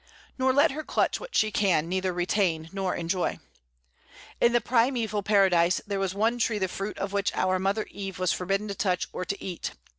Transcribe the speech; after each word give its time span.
Nor 0.35 0.51
let 0.51 0.71
her 0.71 0.83
clutch 0.83 1.19
what 1.19 1.35
she 1.35 1.51
can 1.51 1.87
neither 1.87 2.11
retain 2.11 2.71
nor 2.73 2.95
enjoy. 2.95 3.37
In 4.39 4.51
the 4.51 4.59
primeval 4.59 5.21
Paradise 5.21 5.79
there 5.85 5.99
was 5.99 6.15
one 6.15 6.39
tree 6.39 6.57
the 6.57 6.67
fruit 6.67 6.97
of 6.97 7.13
which 7.13 7.31
our 7.35 7.59
mother 7.59 7.85
Eve 7.91 8.17
was 8.17 8.33
forbidden 8.33 8.67
to 8.69 8.73
touch 8.73 9.07
or 9.13 9.25
to 9.25 9.39
eat. 9.39 9.73